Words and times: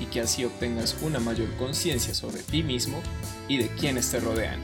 y 0.00 0.06
que 0.06 0.20
así 0.20 0.44
obtengas 0.44 0.96
una 1.02 1.20
mayor 1.20 1.54
conciencia 1.56 2.14
sobre 2.14 2.42
ti 2.42 2.62
mismo 2.62 3.00
y 3.48 3.58
de 3.58 3.68
quienes 3.68 4.10
te 4.10 4.20
rodean. 4.20 4.60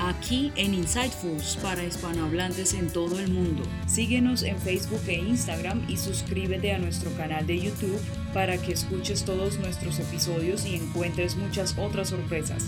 Aquí 0.00 0.52
en 0.56 0.74
Insightfuls 0.74 1.58
para 1.62 1.84
hispanohablantes 1.84 2.74
en 2.74 2.90
todo 2.90 3.20
el 3.20 3.30
mundo. 3.30 3.62
Síguenos 3.86 4.42
en 4.42 4.58
Facebook 4.58 5.02
e 5.06 5.14
Instagram 5.14 5.84
y 5.88 5.96
suscríbete 5.96 6.72
a 6.72 6.78
nuestro 6.78 7.12
canal 7.16 7.46
de 7.46 7.60
YouTube 7.60 8.00
para 8.34 8.56
que 8.58 8.72
escuches 8.72 9.24
todos 9.24 9.58
nuestros 9.58 10.00
episodios 10.00 10.66
y 10.66 10.76
encuentres 10.76 11.36
muchas 11.36 11.76
otras 11.78 12.08
sorpresas. 12.08 12.64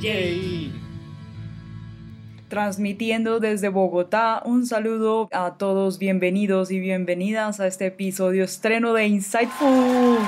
¡Yay! 0.00 0.72
Transmitiendo 2.48 3.40
desde 3.40 3.68
Bogotá, 3.68 4.40
un 4.44 4.66
saludo 4.66 5.28
a 5.32 5.54
todos, 5.58 5.98
bienvenidos 5.98 6.70
y 6.70 6.78
bienvenidas 6.78 7.58
a 7.58 7.66
este 7.66 7.86
episodio 7.86 8.44
estreno 8.44 8.92
de 8.92 9.06
Insightful. 9.08 10.18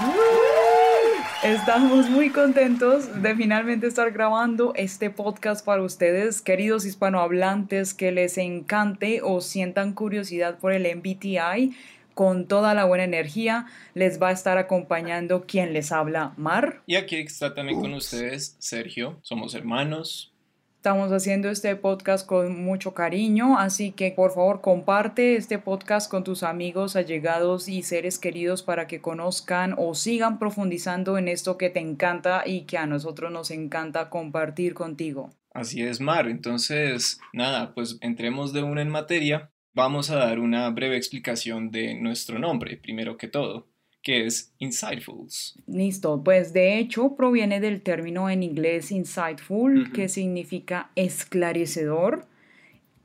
Estamos 1.44 2.10
muy 2.10 2.30
contentos 2.30 3.22
de 3.22 3.36
finalmente 3.36 3.86
estar 3.86 4.10
grabando 4.10 4.72
este 4.74 5.08
podcast 5.08 5.64
para 5.64 5.82
ustedes, 5.82 6.42
queridos 6.42 6.84
hispanohablantes 6.84 7.94
que 7.94 8.10
les 8.10 8.38
encante 8.38 9.20
o 9.22 9.40
sientan 9.40 9.92
curiosidad 9.92 10.58
por 10.58 10.72
el 10.72 10.82
MBTI. 10.96 11.76
Con 12.14 12.48
toda 12.48 12.74
la 12.74 12.86
buena 12.86 13.04
energía 13.04 13.66
les 13.94 14.20
va 14.20 14.30
a 14.30 14.32
estar 14.32 14.58
acompañando 14.58 15.46
quien 15.46 15.72
les 15.72 15.92
habla, 15.92 16.34
Mar. 16.36 16.82
Y 16.86 16.96
aquí 16.96 17.14
está 17.14 17.54
también 17.54 17.80
con 17.80 17.94
ustedes 17.94 18.56
Sergio. 18.58 19.20
Somos 19.22 19.54
hermanos, 19.54 20.32
Estamos 20.78 21.10
haciendo 21.10 21.50
este 21.50 21.74
podcast 21.74 22.24
con 22.24 22.62
mucho 22.62 22.94
cariño, 22.94 23.58
así 23.58 23.90
que 23.90 24.12
por 24.12 24.30
favor 24.30 24.60
comparte 24.60 25.34
este 25.34 25.58
podcast 25.58 26.08
con 26.08 26.22
tus 26.22 26.44
amigos, 26.44 26.94
allegados 26.94 27.68
y 27.68 27.82
seres 27.82 28.16
queridos 28.20 28.62
para 28.62 28.86
que 28.86 29.00
conozcan 29.00 29.74
o 29.76 29.96
sigan 29.96 30.38
profundizando 30.38 31.18
en 31.18 31.26
esto 31.26 31.58
que 31.58 31.68
te 31.68 31.80
encanta 31.80 32.44
y 32.46 32.60
que 32.60 32.78
a 32.78 32.86
nosotros 32.86 33.32
nos 33.32 33.50
encanta 33.50 34.08
compartir 34.08 34.74
contigo. 34.74 35.30
Así 35.52 35.82
es, 35.82 36.00
Mar. 36.00 36.28
Entonces, 36.28 37.18
nada, 37.32 37.74
pues 37.74 37.98
entremos 38.00 38.52
de 38.52 38.62
una 38.62 38.80
en 38.80 38.90
materia. 38.90 39.50
Vamos 39.74 40.10
a 40.10 40.16
dar 40.16 40.38
una 40.38 40.70
breve 40.70 40.96
explicación 40.96 41.72
de 41.72 41.96
nuestro 41.96 42.38
nombre, 42.38 42.76
primero 42.76 43.16
que 43.16 43.26
todo 43.26 43.66
que 44.02 44.26
es 44.26 44.52
Insightfuls. 44.58 45.58
Listo, 45.66 46.22
pues 46.24 46.52
de 46.52 46.78
hecho 46.78 47.14
proviene 47.16 47.60
del 47.60 47.82
término 47.82 48.30
en 48.30 48.42
inglés 48.42 48.90
insightful, 48.90 49.92
que 49.92 50.08
significa 50.08 50.90
esclarecedor, 50.94 52.26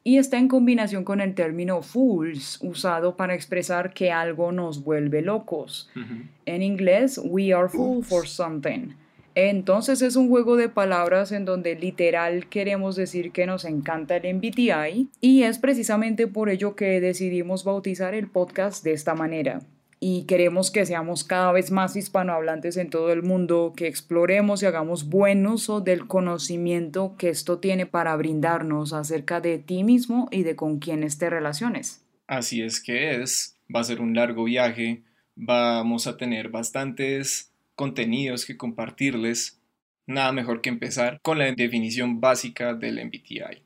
y 0.05 0.17
está 0.17 0.37
en 0.37 0.49
combinación 0.49 1.03
con 1.05 1.21
el 1.21 1.33
término 1.33 1.81
fools, 1.81 2.59
usado 2.61 3.15
para 3.15 3.33
expresar 3.33 3.93
que 3.93 4.11
algo 4.11 4.51
nos 4.51 4.83
vuelve 4.83 5.21
locos. 5.21 5.89
En 6.45 6.61
inglés, 6.61 7.19
we 7.23 7.53
are 7.53 7.69
fool 7.69 8.03
for 8.03 8.27
something. 8.27 8.95
Entonces 9.35 10.01
es 10.01 10.15
un 10.15 10.29
juego 10.29 10.57
de 10.57 10.69
palabras 10.69 11.31
en 11.31 11.45
donde 11.45 11.75
literal 11.75 12.47
queremos 12.49 12.95
decir 12.95 13.31
que 13.31 13.47
nos 13.47 13.65
encanta 13.65 14.17
el 14.17 14.35
MBTI 14.35 15.09
y 15.21 15.43
es 15.43 15.57
precisamente 15.57 16.27
por 16.27 16.49
ello 16.49 16.75
que 16.75 17.01
decidimos 17.01 17.63
bautizar 17.63 18.13
el 18.13 18.27
podcast 18.27 18.83
de 18.83 18.91
esta 18.91 19.15
manera 19.15 19.61
y 20.05 20.25
queremos 20.25 20.69
que 20.69 20.85
seamos 20.85 21.23
cada 21.23 21.53
vez 21.53 21.71
más 21.71 21.95
hispanohablantes 21.95 22.75
en 22.75 22.89
todo 22.89 23.13
el 23.13 23.23
mundo, 23.23 23.71
que 23.73 23.87
exploremos 23.87 24.61
y 24.61 24.65
hagamos 24.65 25.07
buen 25.07 25.47
uso 25.47 25.79
del 25.79 26.07
conocimiento 26.07 27.15
que 27.17 27.29
esto 27.29 27.59
tiene 27.59 27.85
para 27.85 28.13
brindarnos 28.17 28.91
acerca 28.91 29.39
de 29.39 29.59
ti 29.59 29.85
mismo 29.85 30.27
y 30.29 30.43
de 30.43 30.57
con 30.57 30.79
quienes 30.79 31.19
te 31.19 31.29
relaciones. 31.29 32.03
Así 32.27 32.61
es 32.61 32.81
que 32.83 33.21
es, 33.21 33.57
va 33.73 33.79
a 33.79 33.85
ser 33.85 34.01
un 34.01 34.13
largo 34.13 34.43
viaje, 34.43 35.03
vamos 35.35 36.05
a 36.05 36.17
tener 36.17 36.49
bastantes 36.49 37.53
contenidos 37.73 38.43
que 38.43 38.57
compartirles. 38.57 39.61
Nada 40.05 40.33
mejor 40.33 40.59
que 40.59 40.67
empezar 40.67 41.21
con 41.21 41.37
la 41.37 41.49
definición 41.53 42.19
básica 42.19 42.73
del 42.73 42.99
MBTI. 43.05 43.63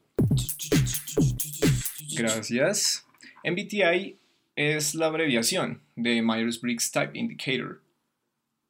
Gracias. 2.15 3.07
MBTI 3.43 4.19
es 4.57 4.95
la 4.95 5.05
abreviación 5.05 5.83
de 5.95 6.23
Myers-Briggs 6.23 6.91
Type 6.91 7.11
Indicator, 7.13 7.83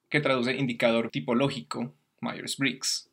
que 0.10 0.20
traduce 0.20 0.54
indicador 0.54 1.10
tipológico 1.10 1.96
Myers-Briggs. 2.20 3.10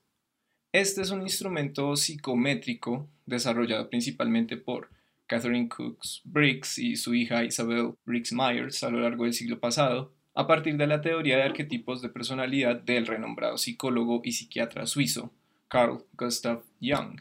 Este 0.72 1.02
es 1.02 1.10
un 1.10 1.22
instrumento 1.22 1.94
psicométrico 1.94 3.08
desarrollado 3.26 3.88
principalmente 3.88 4.56
por 4.56 4.90
Catherine 5.28 5.68
Cooks 5.68 6.22
Briggs 6.24 6.78
y 6.78 6.96
su 6.96 7.14
hija 7.14 7.44
Isabel 7.44 7.94
Briggs 8.04 8.32
Myers 8.32 8.82
a 8.82 8.90
lo 8.90 8.98
largo 8.98 9.22
del 9.22 9.34
siglo 9.34 9.60
pasado, 9.60 10.12
a 10.34 10.48
partir 10.48 10.76
de 10.76 10.88
la 10.88 11.00
teoría 11.00 11.36
de 11.36 11.44
arquetipos 11.44 12.02
de 12.02 12.08
personalidad 12.08 12.80
del 12.82 13.06
renombrado 13.06 13.56
psicólogo 13.56 14.20
y 14.24 14.32
psiquiatra 14.32 14.86
suizo 14.86 15.32
Carl 15.68 16.04
Gustav 16.18 16.64
Jung. 16.82 17.20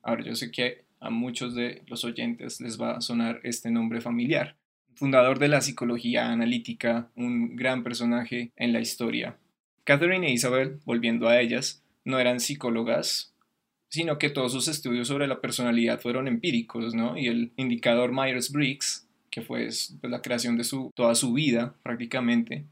Ahora 0.00 0.22
yo 0.22 0.36
sé 0.36 0.52
que 0.52 0.84
a 1.00 1.10
muchos 1.10 1.56
de 1.56 1.82
los 1.88 2.04
oyentes 2.04 2.60
les 2.60 2.80
va 2.80 2.92
a 2.92 3.00
sonar 3.00 3.40
este 3.42 3.68
nombre 3.68 4.00
familiar 4.00 4.61
fundador 4.94 5.38
de 5.38 5.48
la 5.48 5.60
psicología 5.60 6.30
analítica, 6.30 7.08
un 7.16 7.56
gran 7.56 7.82
personaje 7.82 8.52
en 8.56 8.72
la 8.72 8.80
historia. 8.80 9.36
Catherine 9.84 10.26
e 10.26 10.32
Isabel, 10.32 10.80
volviendo 10.84 11.28
a 11.28 11.40
ellas, 11.40 11.82
no 12.04 12.18
eran 12.18 12.40
psicólogas, 12.40 13.32
sino 13.88 14.18
que 14.18 14.30
todos 14.30 14.52
sus 14.52 14.68
estudios 14.68 15.08
sobre 15.08 15.26
la 15.26 15.40
personalidad 15.40 16.00
fueron 16.00 16.28
empíricos, 16.28 16.94
¿no? 16.94 17.18
Y 17.18 17.26
el 17.26 17.52
indicador 17.56 18.12
Myers-Briggs, 18.12 19.06
que 19.30 19.42
fue 19.42 19.64
pues, 19.64 19.96
la 20.02 20.22
creación 20.22 20.56
de 20.56 20.64
su, 20.64 20.90
toda 20.94 21.14
su 21.14 21.32
vida 21.32 21.74
prácticamente, 21.82 22.64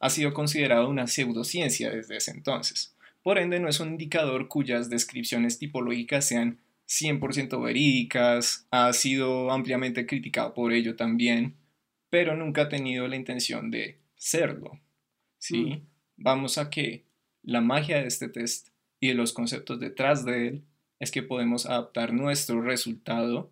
ha 0.00 0.10
sido 0.10 0.32
considerado 0.32 0.88
una 0.88 1.06
pseudociencia 1.06 1.90
desde 1.90 2.16
ese 2.16 2.30
entonces. 2.30 2.94
Por 3.22 3.38
ende, 3.38 3.60
no 3.60 3.68
es 3.68 3.80
un 3.80 3.88
indicador 3.88 4.48
cuyas 4.48 4.88
descripciones 4.88 5.58
tipológicas 5.58 6.26
sean 6.26 6.58
100% 6.88 7.62
verídicas, 7.62 8.66
ha 8.70 8.92
sido 8.92 9.50
ampliamente 9.50 10.06
criticado 10.06 10.54
por 10.54 10.72
ello 10.72 10.96
también, 10.96 11.54
pero 12.10 12.36
nunca 12.36 12.62
ha 12.62 12.68
tenido 12.68 13.06
la 13.08 13.16
intención 13.16 13.70
de 13.70 13.98
serlo. 14.16 14.80
¿sí? 15.38 15.64
Mm. 15.64 15.86
Vamos 16.16 16.58
a 16.58 16.70
que 16.70 17.04
la 17.42 17.60
magia 17.60 18.00
de 18.00 18.08
este 18.08 18.28
test 18.28 18.68
y 19.00 19.08
de 19.08 19.14
los 19.14 19.32
conceptos 19.32 19.80
detrás 19.80 20.24
de 20.24 20.48
él 20.48 20.64
es 20.98 21.10
que 21.10 21.22
podemos 21.22 21.66
adaptar 21.66 22.12
nuestro 22.12 22.60
resultado 22.60 23.50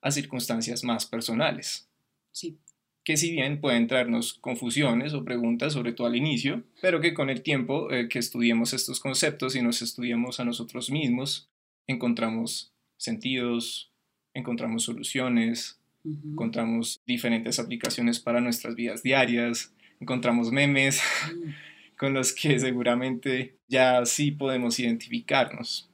a 0.00 0.10
circunstancias 0.10 0.84
más 0.84 1.06
personales. 1.06 1.88
Sí. 2.30 2.58
Que 3.02 3.16
si 3.16 3.32
bien 3.32 3.60
pueden 3.60 3.86
traernos 3.86 4.34
confusiones 4.34 5.12
o 5.12 5.24
preguntas, 5.24 5.72
sobre 5.72 5.92
todo 5.92 6.06
al 6.06 6.16
inicio, 6.16 6.62
pero 6.80 7.00
que 7.00 7.12
con 7.12 7.30
el 7.30 7.42
tiempo 7.42 7.90
eh, 7.90 8.08
que 8.08 8.18
estudiemos 8.18 8.72
estos 8.72 9.00
conceptos 9.00 9.56
y 9.56 9.62
nos 9.62 9.82
estudiemos 9.82 10.40
a 10.40 10.44
nosotros 10.44 10.90
mismos, 10.90 11.50
encontramos 11.86 12.72
sentidos, 12.96 13.92
encontramos 14.32 14.84
soluciones, 14.84 15.80
encontramos 16.04 17.00
diferentes 17.06 17.58
aplicaciones 17.58 18.20
para 18.20 18.40
nuestras 18.40 18.74
vidas 18.74 19.02
diarias, 19.02 19.72
encontramos 20.00 20.52
memes 20.52 21.00
mm. 21.34 21.50
con 21.98 22.14
los 22.14 22.32
que 22.32 22.58
seguramente 22.58 23.56
ya 23.68 24.04
sí 24.04 24.30
podemos 24.30 24.78
identificarnos 24.78 25.88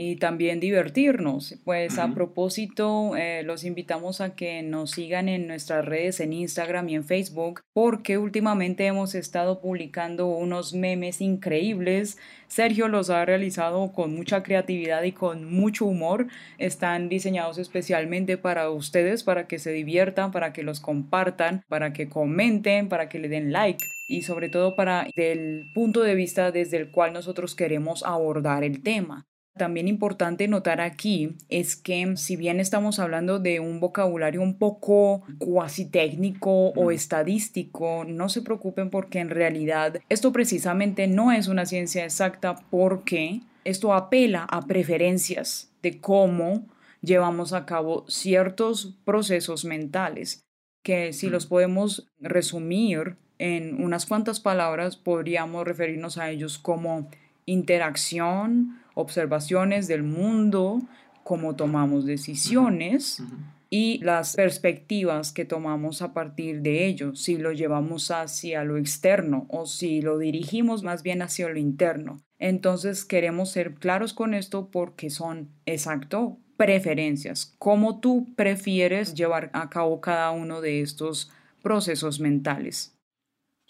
y 0.00 0.16
también 0.16 0.60
divertirnos. 0.60 1.56
Pues 1.64 1.98
a 1.98 2.14
propósito, 2.14 3.16
eh, 3.16 3.42
los 3.42 3.64
invitamos 3.64 4.20
a 4.20 4.36
que 4.36 4.62
nos 4.62 4.92
sigan 4.92 5.28
en 5.28 5.48
nuestras 5.48 5.84
redes 5.84 6.20
en 6.20 6.32
Instagram 6.32 6.88
y 6.88 6.94
en 6.94 7.04
Facebook 7.04 7.62
porque 7.72 8.16
últimamente 8.16 8.86
hemos 8.86 9.16
estado 9.16 9.60
publicando 9.60 10.28
unos 10.28 10.72
memes 10.72 11.20
increíbles. 11.20 12.16
Sergio 12.46 12.86
los 12.86 13.10
ha 13.10 13.24
realizado 13.24 13.92
con 13.92 14.14
mucha 14.14 14.44
creatividad 14.44 15.02
y 15.02 15.12
con 15.12 15.52
mucho 15.52 15.84
humor. 15.84 16.28
Están 16.58 17.08
diseñados 17.08 17.58
especialmente 17.58 18.38
para 18.38 18.70
ustedes, 18.70 19.24
para 19.24 19.48
que 19.48 19.58
se 19.58 19.72
diviertan, 19.72 20.30
para 20.30 20.52
que 20.52 20.62
los 20.62 20.78
compartan, 20.78 21.64
para 21.68 21.92
que 21.92 22.08
comenten, 22.08 22.88
para 22.88 23.08
que 23.08 23.18
le 23.18 23.28
den 23.28 23.52
like 23.52 23.84
y 24.08 24.22
sobre 24.22 24.48
todo 24.48 24.76
para 24.76 25.06
del 25.16 25.64
punto 25.74 26.02
de 26.02 26.14
vista 26.14 26.52
desde 26.52 26.76
el 26.76 26.90
cual 26.90 27.12
nosotros 27.12 27.56
queremos 27.56 28.04
abordar 28.04 28.62
el 28.62 28.82
tema. 28.82 29.26
También 29.58 29.88
importante 29.88 30.48
notar 30.48 30.80
aquí 30.80 31.36
es 31.48 31.76
que 31.76 32.16
si 32.16 32.36
bien 32.36 32.60
estamos 32.60 32.98
hablando 32.98 33.38
de 33.38 33.60
un 33.60 33.80
vocabulario 33.80 34.40
un 34.40 34.54
poco 34.54 35.22
cuasi 35.38 35.84
técnico 35.84 36.68
o 36.70 36.90
estadístico, 36.90 38.04
no 38.06 38.28
se 38.28 38.42
preocupen 38.42 38.88
porque 38.88 39.18
en 39.18 39.30
realidad 39.30 40.00
esto 40.08 40.32
precisamente 40.32 41.06
no 41.06 41.32
es 41.32 41.48
una 41.48 41.66
ciencia 41.66 42.04
exacta 42.04 42.56
porque 42.70 43.40
Esto 43.64 43.92
apela 43.92 44.46
a 44.50 44.62
preferencias 44.62 45.70
de 45.82 46.00
cómo 46.00 46.64
llevamos 47.02 47.52
a 47.52 47.66
cabo 47.66 48.06
ciertos 48.08 48.94
procesos 49.04 49.66
mentales 49.66 50.46
que 50.82 51.12
si 51.12 51.28
los 51.28 51.44
podemos 51.44 52.08
resumir 52.18 53.16
en 53.38 53.82
unas 53.82 54.06
cuantas 54.06 54.40
palabras, 54.40 54.96
podríamos 54.96 55.66
referirnos 55.66 56.16
a 56.16 56.30
ellos 56.30 56.56
como 56.56 57.10
interacción, 57.44 58.80
observaciones 58.98 59.86
del 59.86 60.02
mundo, 60.02 60.82
cómo 61.22 61.54
tomamos 61.54 62.04
decisiones 62.04 63.22
y 63.70 63.98
las 63.98 64.34
perspectivas 64.34 65.30
que 65.30 65.44
tomamos 65.44 66.02
a 66.02 66.12
partir 66.12 66.62
de 66.62 66.86
ello, 66.86 67.14
si 67.14 67.36
lo 67.36 67.52
llevamos 67.52 68.10
hacia 68.10 68.64
lo 68.64 68.76
externo 68.76 69.46
o 69.50 69.66
si 69.66 70.00
lo 70.00 70.18
dirigimos 70.18 70.82
más 70.82 71.02
bien 71.02 71.22
hacia 71.22 71.48
lo 71.48 71.58
interno. 71.58 72.18
Entonces 72.40 73.04
queremos 73.04 73.50
ser 73.50 73.74
claros 73.74 74.14
con 74.14 74.34
esto 74.34 74.68
porque 74.70 75.10
son 75.10 75.50
exacto 75.64 76.38
preferencias, 76.56 77.54
cómo 77.58 78.00
tú 78.00 78.34
prefieres 78.34 79.14
llevar 79.14 79.50
a 79.52 79.70
cabo 79.70 80.00
cada 80.00 80.32
uno 80.32 80.60
de 80.60 80.80
estos 80.80 81.30
procesos 81.62 82.18
mentales. 82.18 82.97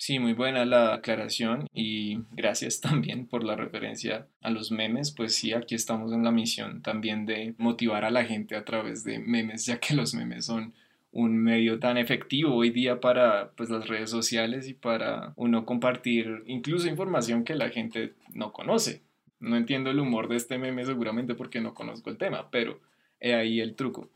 Sí, 0.00 0.21
muy 0.21 0.33
buena 0.33 0.65
la 0.65 0.95
aclaración 0.95 1.67
y 1.75 2.21
gracias 2.31 2.81
también 2.83 3.27
por 3.27 3.43
la 3.43 3.56
referencia 3.56 4.29
a 4.41 4.50
los 4.50 4.71
memes. 4.71 5.11
Pues 5.11 5.35
sí, 5.35 5.53
aquí 5.53 5.75
estamos 5.75 6.12
en 6.12 6.23
la 6.23 6.31
misión 6.31 6.83
también 6.83 7.27
de 7.27 7.55
motivar 7.59 8.05
a 8.05 8.11
la 8.11 8.25
gente 8.25 8.55
a 8.55 8.65
través 8.65 9.03
de 9.03 9.19
memes, 9.19 9.67
ya 9.67 9.79
que 9.81 9.95
los 9.95 10.15
memes 10.15 10.47
son 10.47 10.73
un 11.11 11.37
medio 11.37 11.81
tan 11.81 11.99
efectivo 11.99 12.55
hoy 12.55 12.71
día 12.71 13.00
para 13.00 13.50
pues, 13.56 13.71
las 13.71 13.89
redes 13.89 14.09
sociales 14.11 14.69
y 14.69 14.75
para 14.75 15.33
uno 15.37 15.67
compartir 15.67 16.45
incluso 16.47 16.87
información 16.87 17.43
que 17.45 17.56
la 17.56 17.71
gente 17.71 18.15
no 18.33 18.53
conoce. 18.53 19.03
No 19.41 19.56
entiendo 19.56 19.91
el 19.91 19.99
humor 19.99 20.29
de 20.29 20.37
este 20.37 20.59
meme 20.59 20.85
seguramente 20.85 21.35
porque 21.35 21.61
no 21.61 21.75
conozco 21.75 22.11
el 22.11 22.19
tema, 22.19 22.50
pero 22.50 22.81
he 23.19 23.35
ahí 23.35 23.61
el 23.61 23.75
truco. 23.75 24.09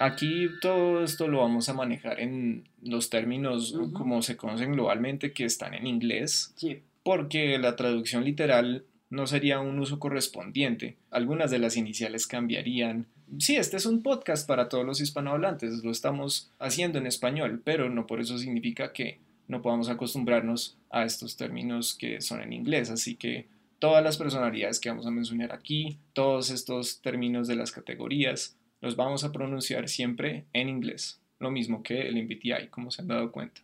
Aquí 0.00 0.48
todo 0.60 1.02
esto 1.02 1.26
lo 1.26 1.40
vamos 1.40 1.68
a 1.68 1.74
manejar 1.74 2.20
en 2.20 2.68
los 2.82 3.10
términos 3.10 3.76
como 3.92 4.22
se 4.22 4.36
conocen 4.36 4.72
globalmente 4.72 5.32
que 5.32 5.44
están 5.44 5.74
en 5.74 5.86
inglés, 5.86 6.54
porque 7.02 7.58
la 7.58 7.74
traducción 7.74 8.24
literal 8.24 8.84
no 9.10 9.26
sería 9.26 9.60
un 9.60 9.78
uso 9.78 9.98
correspondiente. 9.98 10.96
Algunas 11.10 11.50
de 11.50 11.58
las 11.58 11.76
iniciales 11.76 12.26
cambiarían. 12.26 13.06
Sí, 13.38 13.56
este 13.56 13.76
es 13.76 13.86
un 13.86 14.02
podcast 14.02 14.46
para 14.46 14.68
todos 14.68 14.86
los 14.86 15.00
hispanohablantes, 15.00 15.82
lo 15.82 15.90
estamos 15.90 16.50
haciendo 16.58 16.98
en 16.98 17.06
español, 17.06 17.60
pero 17.64 17.90
no 17.90 18.06
por 18.06 18.20
eso 18.20 18.38
significa 18.38 18.92
que 18.92 19.18
no 19.48 19.62
podamos 19.62 19.88
acostumbrarnos 19.88 20.76
a 20.90 21.04
estos 21.04 21.36
términos 21.36 21.94
que 21.94 22.20
son 22.20 22.40
en 22.40 22.52
inglés. 22.52 22.90
Así 22.90 23.16
que 23.16 23.46
todas 23.78 24.04
las 24.04 24.16
personalidades 24.16 24.78
que 24.78 24.90
vamos 24.90 25.06
a 25.06 25.10
mencionar 25.10 25.52
aquí, 25.52 25.98
todos 26.12 26.50
estos 26.50 27.00
términos 27.00 27.48
de 27.48 27.56
las 27.56 27.72
categorías, 27.72 28.56
los 28.80 28.96
vamos 28.96 29.24
a 29.24 29.32
pronunciar 29.32 29.88
siempre 29.88 30.46
en 30.52 30.68
inglés, 30.68 31.20
lo 31.38 31.50
mismo 31.50 31.82
que 31.82 32.08
el 32.08 32.22
MBTI, 32.24 32.68
como 32.70 32.90
se 32.90 33.02
han 33.02 33.08
dado 33.08 33.32
cuenta. 33.32 33.60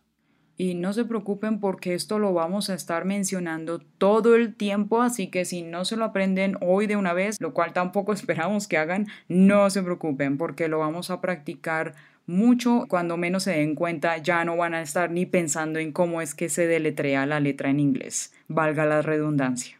Y 0.57 0.73
no 0.73 0.93
se 0.93 1.03
preocupen 1.03 1.59
porque 1.59 1.93
esto 1.93 2.17
lo 2.17 2.33
vamos 2.33 2.69
a 2.69 2.75
estar 2.75 3.03
mencionando 3.03 3.79
todo 3.79 4.35
el 4.35 4.55
tiempo, 4.55 5.01
así 5.01 5.27
que 5.27 5.43
si 5.43 5.63
no 5.63 5.83
se 5.83 5.97
lo 5.97 6.05
aprenden 6.05 6.57
hoy 6.61 6.87
de 6.87 6.95
una 6.95 7.11
vez, 7.11 7.41
lo 7.41 7.53
cual 7.53 7.73
tampoco 7.73 8.13
esperamos 8.13 8.67
que 8.67 8.77
hagan, 8.77 9.07
no 9.27 9.69
se 9.69 9.83
preocupen 9.83 10.37
porque 10.37 10.67
lo 10.67 10.79
vamos 10.79 11.09
a 11.09 11.19
practicar 11.19 11.95
mucho, 12.27 12.85
cuando 12.87 13.17
menos 13.17 13.43
se 13.43 13.51
den 13.51 13.75
cuenta 13.75 14.17
ya 14.17 14.45
no 14.45 14.57
van 14.57 14.73
a 14.73 14.81
estar 14.81 15.11
ni 15.11 15.25
pensando 15.25 15.77
en 15.77 15.91
cómo 15.91 16.21
es 16.21 16.33
que 16.33 16.49
se 16.49 16.65
deletrea 16.65 17.25
la 17.25 17.39
letra 17.39 17.69
en 17.69 17.79
inglés, 17.79 18.33
valga 18.47 18.85
la 18.85 19.01
redundancia. 19.01 19.79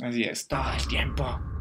Así 0.00 0.22
es, 0.22 0.48
todo 0.48 0.72
el 0.74 0.88
tiempo. 0.88 1.51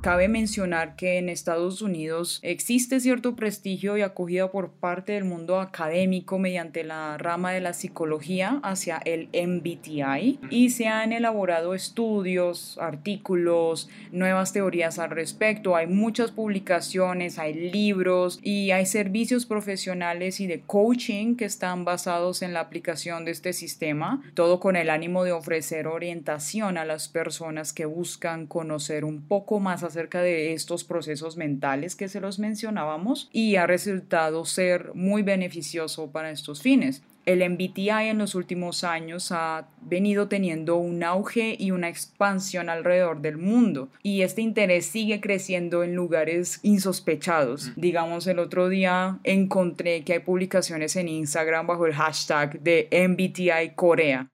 Cabe 0.00 0.28
mencionar 0.28 0.96
que 0.96 1.18
en 1.18 1.28
Estados 1.28 1.82
Unidos 1.82 2.40
existe 2.42 3.00
cierto 3.00 3.36
prestigio 3.36 3.98
y 3.98 4.00
acogida 4.00 4.50
por 4.50 4.70
parte 4.70 5.12
del 5.12 5.24
mundo 5.24 5.60
académico 5.60 6.38
mediante 6.38 6.84
la 6.84 7.18
rama 7.18 7.52
de 7.52 7.60
la 7.60 7.74
psicología 7.74 8.60
hacia 8.62 8.96
el 9.04 9.28
MBTI 9.34 10.40
y 10.48 10.70
se 10.70 10.86
han 10.86 11.12
elaborado 11.12 11.74
estudios, 11.74 12.78
artículos, 12.80 13.90
nuevas 14.10 14.54
teorías 14.54 14.98
al 14.98 15.10
respecto. 15.10 15.76
Hay 15.76 15.86
muchas 15.86 16.30
publicaciones, 16.30 17.38
hay 17.38 17.52
libros 17.70 18.40
y 18.42 18.70
hay 18.70 18.86
servicios 18.86 19.44
profesionales 19.44 20.40
y 20.40 20.46
de 20.46 20.62
coaching 20.62 21.36
que 21.36 21.44
están 21.44 21.84
basados 21.84 22.40
en 22.40 22.54
la 22.54 22.60
aplicación 22.60 23.26
de 23.26 23.32
este 23.32 23.52
sistema, 23.52 24.22
todo 24.32 24.60
con 24.60 24.76
el 24.76 24.88
ánimo 24.88 25.24
de 25.24 25.32
ofrecer 25.32 25.86
orientación 25.86 26.78
a 26.78 26.86
las 26.86 27.10
personas 27.10 27.74
que 27.74 27.84
buscan 27.84 28.46
conocer 28.46 29.04
un 29.04 29.20
poco 29.20 29.60
más 29.60 29.89
acerca 29.90 30.22
de 30.22 30.52
estos 30.52 30.84
procesos 30.84 31.36
mentales 31.36 31.96
que 31.96 32.08
se 32.08 32.20
los 32.20 32.38
mencionábamos 32.38 33.28
y 33.32 33.56
ha 33.56 33.66
resultado 33.66 34.44
ser 34.44 34.92
muy 34.94 35.22
beneficioso 35.22 36.10
para 36.10 36.30
estos 36.30 36.62
fines. 36.62 37.02
El 37.26 37.48
MBTI 37.48 38.08
en 38.08 38.18
los 38.18 38.34
últimos 38.34 38.82
años 38.82 39.30
ha 39.30 39.68
venido 39.82 40.28
teniendo 40.28 40.76
un 40.76 41.04
auge 41.04 41.54
y 41.58 41.70
una 41.70 41.88
expansión 41.88 42.70
alrededor 42.70 43.20
del 43.20 43.36
mundo 43.36 43.90
y 44.02 44.22
este 44.22 44.40
interés 44.40 44.86
sigue 44.86 45.20
creciendo 45.20 45.84
en 45.84 45.94
lugares 45.94 46.60
insospechados. 46.62 47.72
Digamos, 47.76 48.26
el 48.26 48.38
otro 48.38 48.68
día 48.68 49.18
encontré 49.22 50.02
que 50.02 50.14
hay 50.14 50.18
publicaciones 50.20 50.96
en 50.96 51.08
Instagram 51.08 51.66
bajo 51.66 51.86
el 51.86 51.94
hashtag 51.94 52.60
de 52.62 52.88
MBTI 52.90 53.74
Corea 53.74 54.29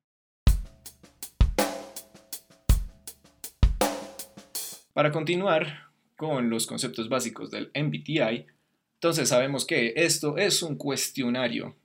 Para 4.97 5.13
continuar 5.13 5.91
con 6.17 6.49
los 6.49 6.67
conceptos 6.67 7.11
básicos 7.11 7.51
del 7.51 7.71
MBTI, 7.75 8.47
entonces 8.95 9.29
sabemos 9.29 9.67
que 9.67 9.93
esto 9.95 10.39
es 10.39 10.63
un 10.63 10.77
cuestionario 10.77 11.77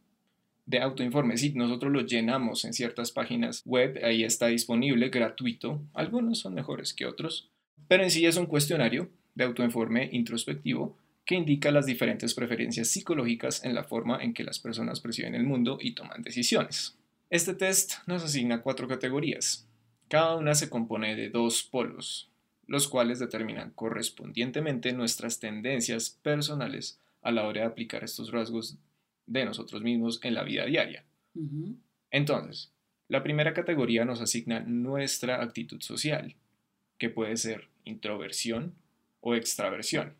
de 0.66 0.80
autoinforme. 0.80 1.36
Si 1.36 1.52
nosotros 1.52 1.92
lo 1.92 2.04
llenamos 2.04 2.64
en 2.64 2.72
ciertas 2.72 3.12
páginas 3.12 3.64
web, 3.66 4.00
ahí 4.02 4.24
está 4.24 4.48
disponible 4.48 5.10
gratuito. 5.10 5.82
Algunos 5.94 6.40
son 6.40 6.54
mejores 6.54 6.94
que 6.94 7.06
otros, 7.06 7.52
pero 7.90 8.02
en 8.02 8.12
sí 8.12 8.26
es 8.26 8.38
un 8.38 8.46
cuestionario 8.46 9.10
de 9.36 9.44
autoinforme 9.44 10.08
introspectivo 10.14 10.96
que 11.26 11.36
indica 11.36 11.70
las 11.70 11.86
diferentes 11.86 12.34
preferencias 12.34 12.88
psicológicas 12.88 13.66
en 13.66 13.76
la 13.76 13.84
forma 13.84 14.24
en 14.24 14.34
que 14.34 14.46
las 14.46 14.60
personas 14.60 15.02
perciben 15.02 15.36
el 15.36 15.44
mundo 15.44 15.80
y 15.82 15.96
toman 15.96 16.22
decisiones. 16.22 16.98
Este 17.30 17.56
test 17.56 17.96
nos 18.08 18.24
asigna 18.24 18.62
cuatro 18.62 18.88
categorías. 18.88 19.68
Cada 20.08 20.38
una 20.38 20.56
se 20.56 20.70
compone 20.70 21.18
de 21.18 21.30
dos 21.30 21.62
polos, 21.62 22.31
los 22.68 22.88
cuales 22.88 23.20
determinan 23.20 23.72
correspondientemente 23.72 24.94
nuestras 24.94 25.40
tendencias 25.40 26.10
personales 26.10 27.00
a 27.22 27.32
la 27.32 27.46
hora 27.46 27.62
de 27.62 27.68
aplicar 27.68 28.04
estos 28.04 28.32
rasgos 28.32 28.78
de 29.28 29.46
nosotros 29.46 29.82
mismos 29.82 30.20
en 30.24 30.34
la 30.34 30.44
vida 30.44 30.66
diaria. 30.66 31.04
Entonces, 32.10 32.72
la 33.08 33.24
primera 33.24 33.54
categoría 33.54 34.06
nos 34.06 34.22
asigna 34.22 34.62
nuestra 34.62 35.42
actitud 35.42 35.82
social, 35.82 36.36
que 36.98 37.10
puede 37.10 37.38
ser 37.38 37.68
introversión 37.84 38.74
o 39.22 39.36
extraversión, 39.36 40.14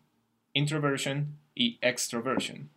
introversion 0.54 1.38
y 1.56 1.78
extroversion. 1.82 2.70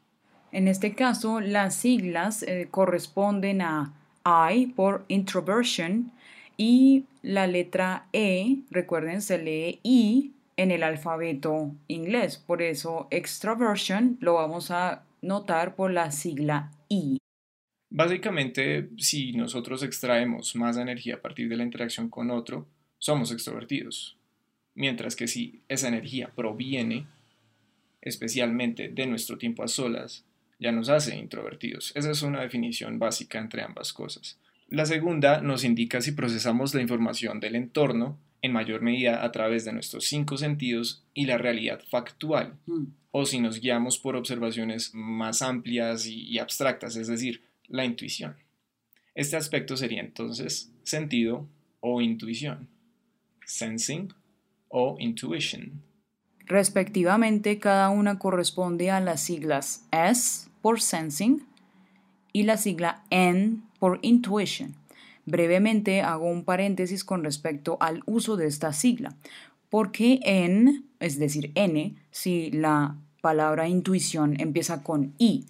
En 0.52 0.68
este 0.68 0.94
caso, 0.94 1.40
las 1.40 1.74
siglas 1.74 2.42
eh, 2.42 2.68
corresponden 2.70 3.60
a 3.60 3.92
I 4.24 4.68
por 4.68 5.04
introversion 5.08 6.12
y 6.56 7.04
la 7.22 7.46
letra 7.46 8.06
E, 8.12 8.58
recuerden, 8.70 9.22
se 9.22 9.38
lee 9.38 9.80
I 9.82 10.32
en 10.56 10.70
el 10.70 10.82
alfabeto 10.82 11.72
inglés. 11.88 12.38
Por 12.38 12.62
eso 12.62 13.08
extraversion 13.10 14.18
lo 14.20 14.34
vamos 14.34 14.70
a 14.70 15.04
notar 15.22 15.74
por 15.74 15.90
la 15.90 16.10
sigla 16.10 16.70
I. 16.88 17.18
Básicamente, 17.90 18.90
si 18.98 19.32
nosotros 19.32 19.82
extraemos 19.82 20.56
más 20.56 20.76
energía 20.76 21.16
a 21.16 21.20
partir 21.20 21.48
de 21.48 21.56
la 21.56 21.62
interacción 21.62 22.08
con 22.08 22.30
otro, 22.30 22.66
somos 22.98 23.30
extrovertidos. 23.30 24.16
Mientras 24.74 25.14
que 25.14 25.28
si 25.28 25.62
esa 25.68 25.88
energía 25.88 26.32
proviene 26.34 27.06
especialmente 28.02 28.88
de 28.88 29.06
nuestro 29.06 29.38
tiempo 29.38 29.62
a 29.62 29.68
solas, 29.68 30.24
ya 30.58 30.72
nos 30.72 30.88
hace 30.88 31.16
introvertidos. 31.16 31.92
Esa 31.94 32.10
es 32.10 32.22
una 32.22 32.40
definición 32.42 32.98
básica 32.98 33.38
entre 33.38 33.62
ambas 33.62 33.92
cosas. 33.92 34.38
La 34.74 34.86
segunda 34.86 35.40
nos 35.40 35.62
indica 35.62 36.00
si 36.00 36.10
procesamos 36.10 36.74
la 36.74 36.82
información 36.82 37.38
del 37.38 37.54
entorno 37.54 38.18
en 38.42 38.52
mayor 38.52 38.82
medida 38.82 39.24
a 39.24 39.30
través 39.30 39.64
de 39.64 39.72
nuestros 39.72 40.04
cinco 40.06 40.36
sentidos 40.36 41.04
y 41.14 41.26
la 41.26 41.38
realidad 41.38 41.80
factual, 41.88 42.58
mm. 42.66 42.86
o 43.12 43.24
si 43.24 43.38
nos 43.38 43.60
guiamos 43.60 43.98
por 43.98 44.16
observaciones 44.16 44.90
más 44.92 45.42
amplias 45.42 46.06
y, 46.06 46.40
abstractas, 46.40 46.96
es 46.96 47.06
decir, 47.06 47.44
la 47.68 47.84
intuición. 47.84 48.34
Este 49.14 49.36
aspecto 49.36 49.76
sería 49.76 50.00
entonces 50.00 50.72
sentido 50.82 51.48
o 51.78 52.00
intuición, 52.00 52.66
sensing 53.46 54.12
o 54.66 54.96
intuition. 54.98 55.84
Respectivamente, 56.46 57.60
cada 57.60 57.90
una 57.90 58.18
corresponde 58.18 58.90
a 58.90 58.98
las 58.98 59.22
siglas 59.22 59.86
S 59.92 60.50
por 60.60 60.80
sensing 60.80 61.46
y 62.34 62.42
la 62.42 62.58
sigla 62.58 63.02
N 63.08 63.60
por 63.78 64.00
intuition. 64.02 64.74
Brevemente 65.24 66.02
hago 66.02 66.28
un 66.28 66.44
paréntesis 66.44 67.04
con 67.04 67.24
respecto 67.24 67.78
al 67.80 68.02
uso 68.04 68.36
de 68.36 68.46
esta 68.46 68.74
sigla, 68.74 69.14
porque 69.70 70.20
en, 70.24 70.84
es 71.00 71.18
decir, 71.18 71.52
N, 71.54 71.94
si 72.10 72.50
la 72.50 72.96
palabra 73.22 73.68
intuición 73.68 74.38
empieza 74.38 74.82
con 74.82 75.14
I, 75.16 75.46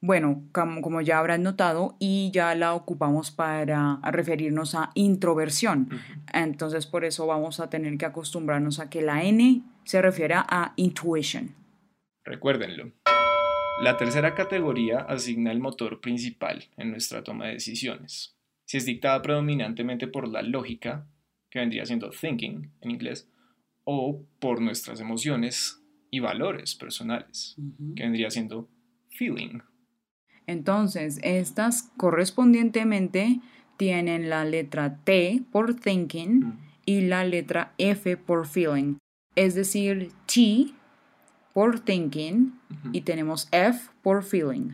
bueno, 0.00 0.42
como, 0.52 1.00
ya 1.00 1.18
habrán 1.18 1.42
notado, 1.42 1.96
y 1.98 2.30
ya 2.32 2.54
la 2.54 2.74
ocupamos 2.74 3.30
para 3.30 3.98
referirnos 4.02 4.74
a 4.74 4.90
introversión. 4.94 5.88
Entonces, 6.32 6.86
por 6.86 7.06
eso 7.06 7.26
vamos 7.26 7.58
a 7.58 7.70
tener 7.70 7.96
que 7.96 8.04
acostumbrarnos 8.04 8.78
a 8.78 8.90
que 8.90 9.00
la 9.00 9.24
N 9.24 9.62
se 9.84 10.02
refiera 10.02 10.44
a 10.46 10.74
intuition. 10.76 11.54
Recuérdenlo. 12.22 12.92
La 13.80 13.96
tercera 13.96 14.34
categoría 14.34 15.00
asigna 15.00 15.52
el 15.52 15.60
motor 15.60 16.00
principal 16.00 16.64
en 16.76 16.90
nuestra 16.90 17.22
toma 17.22 17.46
de 17.46 17.54
decisiones. 17.54 18.36
Si 18.64 18.78
es 18.78 18.86
dictada 18.86 19.20
predominantemente 19.20 20.06
por 20.06 20.28
la 20.28 20.42
lógica, 20.42 21.06
que 21.50 21.58
vendría 21.58 21.84
siendo 21.84 22.10
thinking 22.10 22.72
en 22.80 22.90
inglés, 22.90 23.28
o 23.84 24.24
por 24.38 24.60
nuestras 24.60 25.00
emociones 25.00 25.82
y 26.10 26.20
valores 26.20 26.74
personales, 26.74 27.56
que 27.94 28.02
vendría 28.02 28.30
siendo 28.30 28.68
feeling 29.10 29.60
entonces, 30.46 31.20
estas 31.22 31.90
correspondientemente 31.96 33.40
tienen 33.76 34.28
la 34.28 34.44
letra 34.44 34.98
T 35.04 35.42
por 35.50 35.74
thinking 35.74 36.58
y 36.84 37.02
la 37.02 37.24
letra 37.24 37.72
F 37.78 38.16
por 38.16 38.46
feeling. 38.46 38.96
Es 39.36 39.54
decir, 39.54 40.10
T 40.26 40.72
por 41.54 41.80
thinking 41.80 42.60
y 42.92 43.00
tenemos 43.00 43.48
F 43.50 43.88
por 44.02 44.22
feeling. 44.22 44.72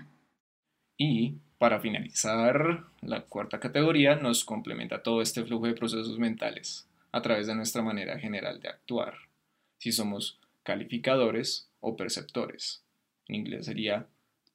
Y 0.97 1.35
para 1.59 1.79
finalizar, 1.79 2.87
la 3.03 3.21
cuarta 3.27 3.61
categoría 3.61 4.17
nos 4.17 4.45
complementa 4.45 5.03
todo 5.03 5.23
este 5.23 5.45
flujo 5.45 5.67
de 5.67 5.75
procesos 5.75 6.19
mentales 6.19 6.89
a 7.13 7.23
través 7.23 7.47
de 7.47 7.55
nuestra 7.55 7.83
manera 7.83 8.19
general 8.19 8.61
de 8.61 8.71
actuar. 8.71 9.15
Si 9.79 9.93
somos 9.93 10.41
calificadores 10.63 11.69
o 11.81 11.97
perceptores. 11.97 12.83
En 13.29 13.37
inglés 13.37 13.67
sería 13.67 14.07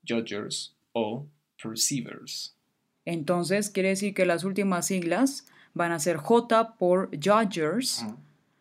judgers 0.07 0.75
o 0.93 1.27
perceivers. 1.61 2.55
Entonces 3.05 3.69
quiere 3.69 3.89
decir 3.89 4.13
que 4.13 4.25
las 4.25 4.43
últimas 4.43 4.87
siglas 4.87 5.47
van 5.75 5.91
a 5.91 5.99
ser 5.99 6.17
J 6.17 6.75
por 6.77 7.09
judgers, 7.11 8.03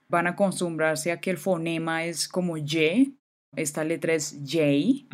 van 0.09 0.26
a 0.26 0.30
acostumbrarse 0.30 1.12
a 1.12 1.21
que 1.21 1.30
el 1.30 1.38
fonema 1.38 2.04
es 2.04 2.28
como 2.28 2.59
Y, 2.59 3.16
esta 3.57 3.85
letra 3.85 4.15
es 4.15 4.39
J, 4.47 5.07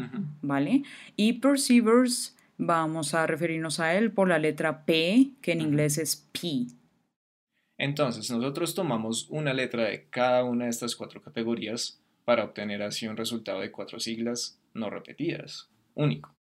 ¿vale? 0.43 0.83
Y 1.17 1.35
perceivers 1.35 2.37
vamos 2.59 3.15
a 3.15 3.27
referirnos 3.27 3.81
a 3.81 3.95
él 3.95 4.13
por 4.13 4.29
la 4.29 4.39
letra 4.39 4.85
P, 4.85 5.31
que 5.41 5.53
en 5.53 5.61
inglés 5.61 5.99
es 5.99 6.29
P. 6.33 6.67
Entonces 7.79 8.31
nosotros 8.31 8.75
tomamos 8.75 9.27
una 9.31 9.55
letra 9.55 9.85
de 9.85 10.07
cada 10.11 10.45
una 10.45 10.65
de 10.65 10.71
estas 10.71 10.95
cuatro 10.95 11.23
categorías 11.23 12.01
para 12.25 12.45
obtener 12.45 12.83
así 12.83 13.09
un 13.09 13.17
resultado 13.17 13.61
de 13.61 13.71
cuatro 13.71 13.99
siglas 13.99 14.61
no 14.75 14.91
repetidas, 14.91 15.69
único. 15.95 16.35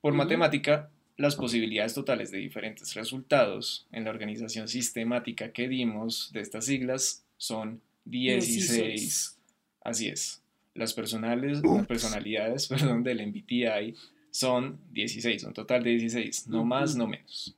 Por 0.00 0.14
matemática, 0.14 0.90
las 1.18 1.36
posibilidades 1.36 1.92
totales 1.92 2.30
de 2.30 2.38
diferentes 2.38 2.94
resultados 2.94 3.86
en 3.92 4.04
la 4.04 4.10
organización 4.10 4.68
sistemática 4.68 5.52
que 5.52 5.68
dimos 5.68 6.32
de 6.32 6.40
estas 6.40 6.64
siglas 6.64 7.26
son 7.36 7.82
16. 8.06 9.38
Así 9.82 10.08
es. 10.08 10.39
Las, 10.80 10.94
personales, 10.94 11.60
personalidades 11.86 12.66
perdón, 12.68 13.04
del 13.04 13.26
MBTI 13.26 13.94
son 14.30 14.80
16, 14.90 15.44
un 15.44 15.52
total 15.52 15.84
de 15.84 15.90
16, 15.90 16.48
no 16.48 16.64
más, 16.64 16.96
no 16.96 17.06
menos. 17.06 17.56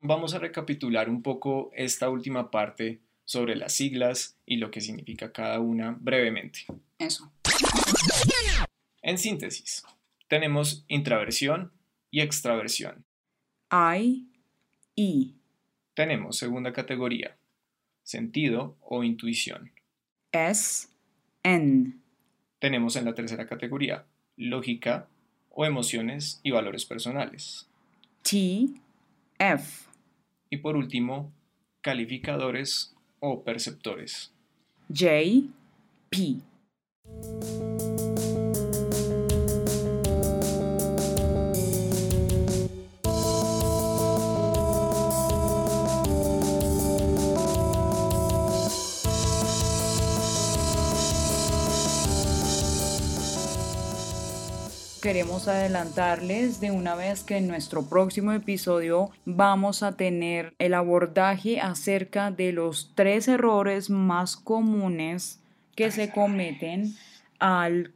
Vamos 0.00 0.34
a 0.34 0.38
recapitular 0.38 1.08
un 1.08 1.22
poco 1.22 1.70
esta 1.74 2.10
última 2.10 2.50
parte 2.50 3.00
sobre 3.24 3.56
las 3.56 3.72
siglas 3.72 4.36
y 4.44 4.56
lo 4.56 4.70
que 4.70 4.80
significa 4.80 5.32
cada 5.32 5.60
una 5.60 5.96
brevemente. 5.98 6.60
Eso. 6.98 7.32
En 9.02 9.18
síntesis, 9.18 9.84
tenemos 10.28 10.84
intraversión, 10.88 11.72
y 12.10 12.20
extraversión. 12.22 13.04
I, 13.70 14.26
I. 14.94 15.34
Tenemos 15.94 16.38
segunda 16.38 16.72
categoría, 16.72 17.36
sentido 18.02 18.76
o 18.80 19.04
intuición. 19.04 19.70
S, 20.32 20.88
N. 21.42 21.92
Tenemos 22.58 22.96
en 22.96 23.04
la 23.04 23.14
tercera 23.14 23.46
categoría, 23.46 24.06
lógica 24.36 25.08
o 25.50 25.64
emociones 25.64 26.40
y 26.42 26.50
valores 26.50 26.84
personales. 26.84 27.68
T, 28.22 28.66
F. 29.38 29.86
Y 30.50 30.58
por 30.58 30.76
último, 30.76 31.32
calificadores 31.80 32.94
o 33.20 33.42
perceptores. 33.42 34.32
J, 34.88 35.08
P. 36.10 36.40
queremos 55.06 55.46
adelantarles 55.46 56.58
de 56.58 56.72
una 56.72 56.96
vez 56.96 57.22
que 57.22 57.36
en 57.36 57.46
nuestro 57.46 57.88
próximo 57.88 58.32
episodio 58.32 59.10
vamos 59.24 59.84
a 59.84 59.92
tener 59.96 60.52
el 60.58 60.74
abordaje 60.74 61.60
acerca 61.60 62.32
de 62.32 62.50
los 62.50 62.90
tres 62.96 63.28
errores 63.28 63.88
más 63.88 64.36
comunes 64.36 65.38
que 65.76 65.92
se 65.92 66.10
cometen 66.10 66.96
al, 67.38 67.94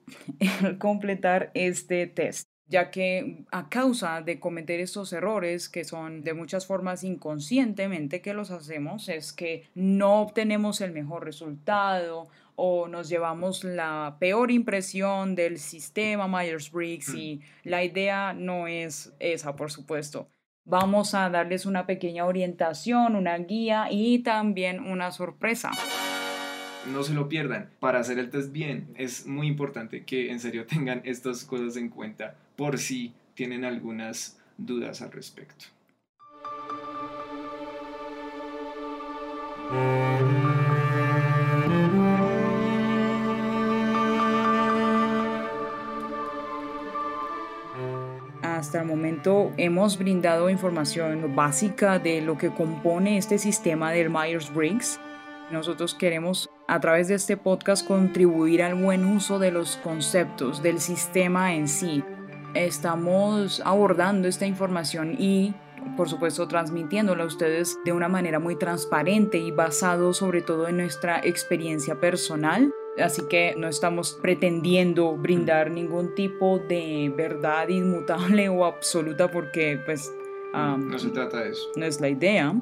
completar 0.79 1.51
este 1.55 2.07
test 2.07 2.47
ya 2.69 2.93
que 2.93 3.43
a 3.51 3.69
causa 3.69 4.23
de 4.23 4.39
cometer 4.39 4.79
estos 4.79 5.13
errores, 5.13 5.69
que 5.69 5.83
son 5.83 6.23
de 6.23 6.35
muchas 6.35 6.67
formas 6.67 7.03
inconscientemente 7.03 8.23
que 8.23 8.33
los 8.33 8.53
hacemos, 8.53 9.09
es 9.09 9.33
que 9.33 9.65
no 9.75 10.21
obtenemos 10.21 10.81
el 10.81 10.93
mejor 10.93 11.25
resultado 11.25 12.29
o 12.63 12.89
nos 12.89 13.09
llevamos 13.09 13.65
la 13.65 14.19
peor 14.21 14.51
impresión 14.51 15.35
del 15.35 15.59
sistema 15.59 16.29
Myers-Briggs 16.29 17.15
y 17.15 17.41
la 17.65 17.83
idea 17.83 18.35
no 18.35 18.67
es 18.67 19.15
esa, 19.19 19.57
por 19.57 19.71
supuesto. 19.71 20.29
Vamos 20.67 21.15
a 21.15 21.31
darles 21.31 21.65
una 21.65 21.87
pequeña 21.87 22.27
orientación, 22.27 23.17
una 23.17 23.39
guía 23.39 23.89
y 23.91 24.19
también 24.19 24.79
una 24.81 25.11
sorpresa. 25.11 25.71
No 26.93 27.03
se 27.03 27.15
lo 27.15 27.31
pierdan. 27.31 27.71
Para 27.81 28.01
hacer 28.01 28.19
el 28.19 28.29
test 28.29 28.53
bien, 28.53 28.93
es 28.95 29.27
muy 29.27 29.47
importante 29.47 30.05
que 30.05 30.31
en 30.31 30.39
serio 30.39 30.67
tengan 30.69 31.01
estas 31.05 31.45
cosas 31.45 31.77
en 31.77 31.89
cuenta 31.89 32.37
por 32.57 32.79
si 32.79 33.15
tienen 33.33 33.65
algunas 33.65 34.39
dudas 34.59 35.01
al 35.01 35.13
respecto. 35.13 35.65
Hasta 48.61 48.79
el 48.83 48.87
momento 48.87 49.53
hemos 49.57 49.97
brindado 49.99 50.51
información 50.51 51.35
básica 51.35 51.99
de 51.99 52.21
lo 52.21 52.37
que 52.37 52.51
compone 52.51 53.17
este 53.17 53.39
sistema 53.39 53.91
del 53.91 54.11
Myers-Briggs. 54.11 55.01
Nosotros 55.51 55.95
queremos 55.95 56.51
a 56.69 56.79
través 56.79 57.09
de 57.09 57.15
este 57.15 57.39
podcast 57.39 57.87
contribuir 57.87 58.63
al 58.63 58.75
buen 58.75 59.07
uso 59.07 59.39
de 59.39 59.51
los 59.51 59.77
conceptos 59.79 60.63
del 60.63 60.79
sistema 60.79 61.55
en 61.55 61.69
sí. 61.69 62.05
Estamos 62.53 63.63
abordando 63.65 64.29
esta 64.29 64.45
información 64.45 65.17
y 65.19 65.55
por 65.97 66.11
supuesto 66.11 66.47
transmitiéndola 66.47 67.23
a 67.25 67.29
ustedes 67.29 67.79
de 67.87 67.93
una 67.93 68.09
manera 68.09 68.41
muy 68.41 68.57
transparente 68.57 69.39
y 69.39 69.53
basado 69.53 70.13
sobre 70.13 70.43
todo 70.43 70.69
en 70.69 70.77
nuestra 70.77 71.19
experiencia 71.21 71.99
personal 71.99 72.75
Así 72.99 73.23
que 73.29 73.55
no 73.57 73.69
estamos 73.69 74.19
pretendiendo 74.21 75.17
brindar 75.17 75.71
ningún 75.71 76.15
tipo 76.15 76.59
de 76.59 77.13
verdad 77.17 77.69
inmutable 77.69 78.49
o 78.49 78.65
absoluta 78.65 79.31
porque 79.31 79.81
pues... 79.85 80.13
no 80.53 80.99
se 80.99 81.11
trata 81.11 81.41
de 81.41 81.51
eso. 81.51 81.63
No 81.77 81.85
es 81.85 82.01
la 82.01 82.09
idea. 82.09 82.55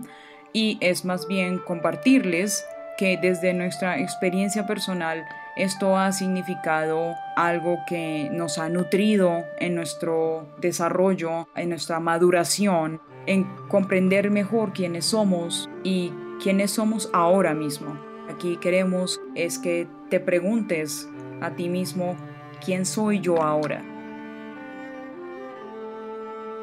Y 0.52 0.78
es 0.80 1.04
más 1.04 1.26
bien 1.26 1.58
compartirles 1.58 2.64
que 2.98 3.16
desde 3.16 3.54
nuestra 3.54 4.00
experiencia 4.00 4.66
personal 4.66 5.24
esto 5.56 5.96
ha 5.96 6.12
significado 6.12 7.14
algo 7.36 7.78
que 7.88 8.28
nos 8.32 8.58
ha 8.58 8.68
nutrido 8.68 9.44
en 9.58 9.74
nuestro 9.74 10.46
desarrollo, 10.60 11.48
en 11.56 11.70
nuestra 11.70 12.00
maduración, 12.00 13.00
en 13.26 13.44
comprender 13.68 14.30
mejor 14.30 14.72
quiénes 14.72 15.06
somos 15.06 15.68
y 15.82 16.12
quiénes 16.42 16.70
somos 16.70 17.10
ahora 17.12 17.54
mismo. 17.54 18.07
Aquí 18.28 18.56
queremos 18.58 19.20
es 19.34 19.58
que 19.58 19.86
te 20.10 20.20
preguntes 20.20 21.08
a 21.40 21.54
ti 21.54 21.68
mismo, 21.68 22.16
¿quién 22.64 22.84
soy 22.84 23.20
yo 23.20 23.42
ahora? 23.42 23.82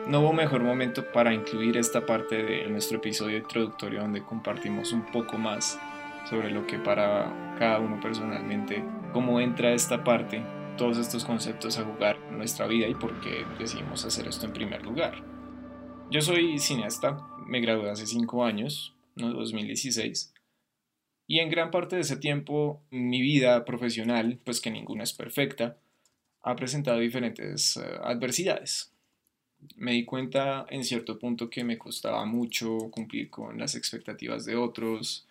no 0.08 0.22
hubo 0.22 0.34
mejor 0.34 0.62
momento 0.62 1.04
para 1.12 1.34
incluir 1.34 1.78
esta 1.78 2.06
parte 2.06 2.44
de 2.44 2.68
nuestro 2.68 2.98
episodio 2.98 3.38
introductorio 3.38 4.02
donde 4.02 4.24
compartimos 4.24 4.94
un 4.94 5.04
poco 5.12 5.38
más 5.38 5.80
sobre 6.30 6.52
lo 6.52 6.68
que 6.68 6.78
para 6.78 7.56
cada 7.58 7.80
uno 7.80 8.00
personalmente, 8.00 8.84
cómo 9.14 9.40
entra 9.40 9.74
esta 9.74 10.04
parte, 10.04 10.44
todos 10.78 10.98
estos 10.98 11.26
conceptos 11.26 11.80
a 11.80 11.84
jugar 11.84 12.18
en 12.30 12.38
nuestra 12.38 12.68
vida 12.68 12.88
y 12.88 12.94
por 12.94 13.20
qué 13.22 13.46
decidimos 13.58 14.06
hacer 14.06 14.28
esto 14.28 14.46
en 14.46 14.54
primer 14.54 14.84
lugar. 14.84 15.24
Yo 16.12 16.22
soy 16.22 16.60
cineasta, 16.60 17.18
me 17.48 17.60
gradué 17.60 17.90
hace 17.90 18.06
5 18.06 18.46
años, 18.46 18.94
¿no? 19.16 19.34
2016, 19.34 20.35
y 21.28 21.40
en 21.40 21.50
gran 21.50 21.72
parte 21.72 21.96
de 21.96 22.04
ese 22.04 22.18
tiempo 22.18 22.82
mi 22.92 23.22
vida 23.22 23.66
profesional, 23.66 24.40
pues 24.44 24.62
que 24.62 24.72
ninguna 24.72 25.04
es 25.04 25.14
perfecta, 25.14 25.78
ha 26.44 26.56
presentado 26.56 27.00
diferentes 27.00 27.78
eh, 27.78 27.82
adversidades. 28.04 28.92
Me 29.78 29.94
di 29.94 30.06
cuenta 30.06 30.68
en 30.70 30.84
cierto 30.84 31.18
punto 31.18 31.50
que 31.50 31.64
me 31.64 31.78
costaba 31.78 32.24
mucho 32.26 32.78
cumplir 32.92 33.32
con 33.32 33.58
las 33.58 33.76
expectativas 33.76 34.46
de 34.46 34.56
otros, 34.56 35.26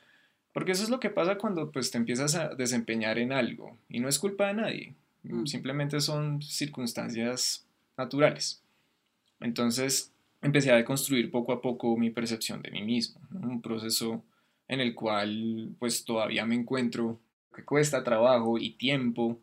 porque 0.52 0.72
eso 0.72 0.82
es 0.82 0.90
lo 0.90 0.98
que 0.98 1.10
pasa 1.10 1.38
cuando 1.38 1.70
pues 1.70 1.92
te 1.92 1.98
empiezas 1.98 2.34
a 2.34 2.54
desempeñar 2.54 3.18
en 3.18 3.32
algo 3.32 3.76
y 3.88 4.00
no 4.00 4.08
es 4.08 4.18
culpa 4.18 4.48
de 4.48 4.54
nadie, 4.54 4.94
mm. 5.22 5.46
simplemente 5.46 6.00
son 6.00 6.42
circunstancias 6.42 7.64
naturales. 7.96 8.60
Entonces 9.38 10.12
empecé 10.42 10.72
a 10.72 10.76
deconstruir 10.76 11.30
poco 11.30 11.52
a 11.52 11.62
poco 11.62 11.96
mi 11.96 12.10
percepción 12.10 12.60
de 12.62 12.72
mí 12.72 12.82
mismo, 12.82 13.20
un 13.30 13.62
proceso 13.62 14.24
en 14.68 14.80
el 14.80 14.94
cual 14.94 15.70
pues 15.78 16.04
todavía 16.04 16.44
me 16.46 16.54
encuentro 16.54 17.20
que 17.54 17.64
cuesta 17.64 18.02
trabajo 18.02 18.58
y 18.58 18.70
tiempo 18.70 19.38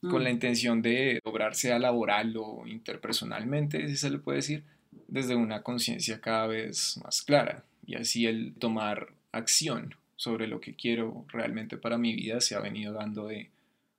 con 0.00 0.22
la 0.22 0.30
mm. 0.30 0.32
intención 0.32 0.82
de 0.82 1.20
lograr 1.24 1.54
sea 1.54 1.78
laboral 1.78 2.36
o 2.36 2.66
interpersonalmente, 2.66 3.88
si 3.88 3.96
se 3.96 4.10
le 4.10 4.18
puede 4.18 4.38
decir, 4.38 4.64
desde 5.08 5.34
una 5.34 5.62
conciencia 5.62 6.20
cada 6.20 6.46
vez 6.46 7.00
más 7.02 7.22
clara 7.22 7.64
y 7.86 7.94
así 7.94 8.26
el 8.26 8.54
tomar 8.54 9.08
acción 9.32 9.94
sobre 10.16 10.46
lo 10.46 10.60
que 10.60 10.74
quiero 10.74 11.24
realmente 11.28 11.76
para 11.76 11.98
mi 11.98 12.14
vida 12.14 12.40
se 12.40 12.54
ha 12.54 12.60
venido 12.60 12.92
dando 12.94 13.26
de, 13.26 13.50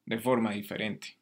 de 0.06 0.20
forma 0.20 0.52
diferente. 0.52 1.16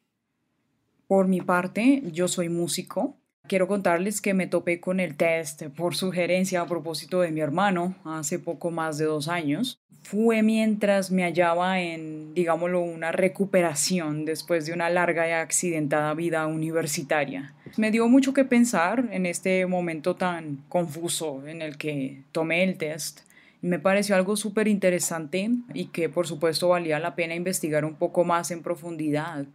Por 1.06 1.28
mi 1.28 1.40
parte, 1.40 2.02
yo 2.12 2.26
soy 2.28 2.48
músico. 2.48 3.16
Quiero 3.48 3.68
contarles 3.68 4.20
que 4.20 4.34
me 4.34 4.46
topé 4.46 4.80
con 4.80 5.00
el 5.00 5.16
test 5.16 5.62
por 5.76 5.94
sugerencia 5.94 6.60
a 6.60 6.66
propósito 6.66 7.20
de 7.20 7.30
mi 7.30 7.40
hermano 7.40 7.94
hace 8.04 8.38
poco 8.38 8.70
más 8.70 8.98
de 8.98 9.04
dos 9.04 9.28
años 9.28 9.80
fue 10.06 10.44
mientras 10.44 11.10
me 11.10 11.24
hallaba 11.24 11.80
en, 11.80 12.32
digámoslo, 12.32 12.80
una 12.80 13.10
recuperación 13.10 14.24
después 14.24 14.64
de 14.64 14.72
una 14.72 14.88
larga 14.88 15.28
y 15.28 15.32
accidentada 15.32 16.14
vida 16.14 16.46
universitaria. 16.46 17.54
Me 17.76 17.90
dio 17.90 18.06
mucho 18.06 18.32
que 18.32 18.44
pensar 18.44 19.08
en 19.10 19.26
este 19.26 19.66
momento 19.66 20.14
tan 20.14 20.64
confuso 20.68 21.44
en 21.48 21.60
el 21.60 21.76
que 21.76 22.22
tomé 22.30 22.62
el 22.62 22.78
test. 22.78 23.22
Me 23.62 23.80
pareció 23.80 24.14
algo 24.14 24.36
súper 24.36 24.68
interesante 24.68 25.50
y 25.74 25.86
que 25.86 26.08
por 26.08 26.28
supuesto 26.28 26.68
valía 26.68 27.00
la 27.00 27.16
pena 27.16 27.34
investigar 27.34 27.84
un 27.84 27.96
poco 27.96 28.22
más 28.22 28.52
en 28.52 28.62
profundidad. 28.62 29.46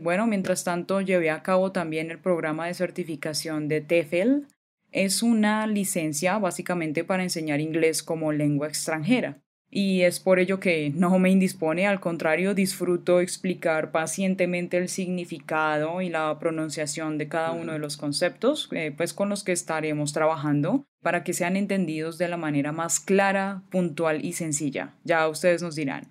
Bueno, 0.00 0.26
mientras 0.26 0.64
tanto 0.64 1.00
llevé 1.00 1.30
a 1.30 1.42
cabo 1.42 1.72
también 1.72 2.10
el 2.10 2.18
programa 2.18 2.66
de 2.66 2.74
certificación 2.74 3.68
de 3.68 3.80
TEFL. 3.80 4.46
Es 4.92 5.22
una 5.22 5.66
licencia 5.66 6.38
básicamente 6.38 7.04
para 7.04 7.22
enseñar 7.22 7.60
inglés 7.60 8.02
como 8.02 8.32
lengua 8.32 8.66
extranjera 8.66 9.40
y 9.70 10.02
es 10.02 10.18
por 10.18 10.40
ello 10.40 10.58
que 10.58 10.90
no 10.94 11.16
me 11.18 11.30
indispone, 11.30 11.86
al 11.86 12.00
contrario, 12.00 12.54
disfruto 12.54 13.20
explicar 13.20 13.92
pacientemente 13.92 14.76
el 14.76 14.88
significado 14.88 16.02
y 16.02 16.08
la 16.08 16.36
pronunciación 16.40 17.18
de 17.18 17.28
cada 17.28 17.52
uno 17.52 17.72
de 17.72 17.78
los 17.78 17.96
conceptos, 17.96 18.68
eh, 18.72 18.92
pues 18.96 19.14
con 19.14 19.28
los 19.28 19.44
que 19.44 19.52
estaremos 19.52 20.12
trabajando, 20.12 20.84
para 21.02 21.22
que 21.22 21.34
sean 21.34 21.56
entendidos 21.56 22.18
de 22.18 22.28
la 22.28 22.36
manera 22.36 22.72
más 22.72 22.98
clara, 22.98 23.62
puntual 23.70 24.24
y 24.24 24.32
sencilla. 24.32 24.94
Ya 25.04 25.28
ustedes 25.28 25.62
nos 25.62 25.76
dirán. 25.76 26.08